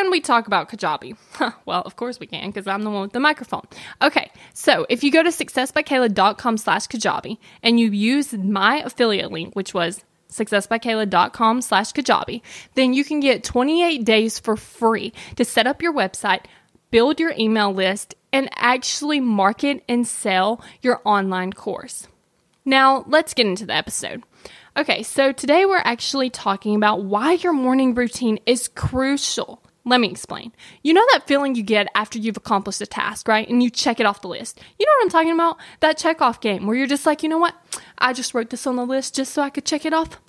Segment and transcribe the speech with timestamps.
[0.00, 1.14] Can we talk about Kajabi?
[1.66, 3.66] well, of course we can because I'm the one with the microphone.
[4.00, 9.54] Okay, so if you go to successbykayla.com slash Kajabi and you use my affiliate link,
[9.54, 12.40] which was successbykayla.com slash Kajabi,
[12.76, 16.46] then you can get 28 days for free to set up your website,
[16.90, 22.08] build your email list, and actually market and sell your online course.
[22.64, 24.22] Now, let's get into the episode.
[24.78, 30.10] Okay, so today we're actually talking about why your morning routine is crucial let me
[30.10, 30.52] explain.
[30.82, 33.48] You know that feeling you get after you've accomplished a task, right?
[33.48, 34.60] And you check it off the list.
[34.78, 35.58] You know what I'm talking about?
[35.80, 37.54] That check off game where you're just like, you know what?
[37.98, 40.20] I just wrote this on the list just so I could check it off.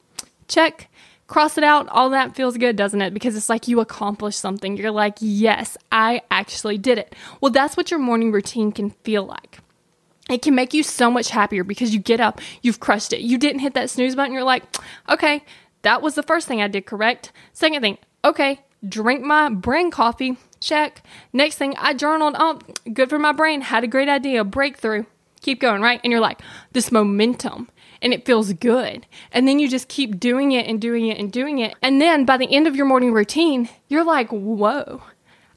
[0.47, 0.89] Check.
[1.27, 1.87] Cross it out.
[1.89, 3.13] All that feels good, doesn't it?
[3.13, 4.75] Because it's like you accomplished something.
[4.77, 7.15] You're like, yes, I actually did it.
[7.39, 9.59] Well, that's what your morning routine can feel like
[10.29, 13.21] it can make you so much happier because you get up, you've crushed it.
[13.21, 14.33] You didn't hit that snooze button.
[14.33, 14.63] You're like,
[15.09, 15.43] okay,
[15.81, 17.31] that was the first thing I did correct.
[17.53, 20.37] Second thing, okay, drink my brain coffee.
[20.59, 21.03] Check.
[21.33, 22.35] Next thing, I journaled.
[22.37, 22.59] Oh,
[22.93, 23.61] good for my brain.
[23.61, 24.43] Had a great idea.
[24.43, 25.05] Breakthrough.
[25.41, 25.99] Keep going, right?
[26.03, 26.39] And you're like,
[26.71, 27.69] this momentum.
[28.01, 29.05] And it feels good.
[29.31, 31.75] And then you just keep doing it and doing it and doing it.
[31.81, 35.01] And then by the end of your morning routine, you're like, whoa,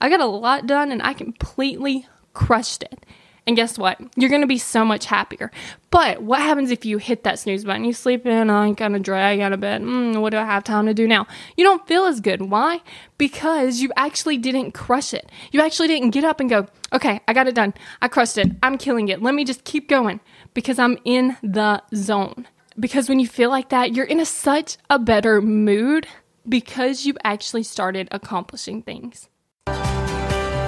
[0.00, 3.04] I got a lot done and I completely crushed it.
[3.46, 4.00] And guess what?
[4.16, 5.50] You're going to be so much happier.
[5.90, 7.84] But what happens if you hit that snooze button?
[7.84, 9.82] You sleep in, I'm kind of drag out of bed.
[9.82, 11.26] Mm, what do I have time to do now?
[11.56, 12.42] You don't feel as good.
[12.42, 12.80] Why?
[13.18, 15.30] Because you actually didn't crush it.
[15.52, 17.74] You actually didn't get up and go, okay, I got it done.
[18.00, 18.50] I crushed it.
[18.62, 19.22] I'm killing it.
[19.22, 20.20] Let me just keep going
[20.54, 22.48] because I'm in the zone.
[22.78, 26.06] Because when you feel like that, you're in a, such a better mood
[26.48, 29.28] because you actually started accomplishing things.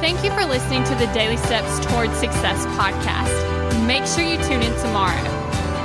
[0.01, 3.87] Thank you for listening to the Daily Steps Towards Success podcast.
[3.87, 5.25] Make sure you tune in tomorrow.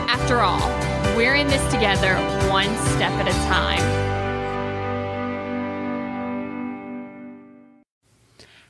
[0.07, 0.67] After all,
[1.15, 2.15] we're in this together,
[2.49, 3.79] one step at a time.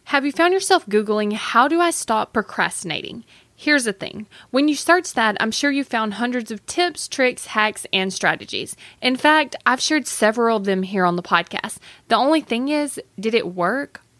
[0.06, 3.26] Have you found yourself Googling, How do I stop procrastinating?
[3.56, 7.48] Here's the thing when you search that, I'm sure you found hundreds of tips, tricks,
[7.48, 8.76] hacks, and strategies.
[9.02, 11.80] In fact, I've shared several of them here on the podcast.
[12.10, 14.02] The only thing is, did it work?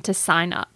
[0.00, 0.73] to sign up.